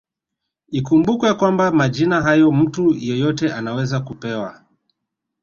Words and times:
Ikumbukwe 0.79 1.33
kwamba 1.33 1.71
majina 1.71 2.21
hayo 2.21 2.51
mtu 2.51 2.93
yeyote 2.95 3.53
anaweza 3.53 3.99
kupewa 3.99 4.61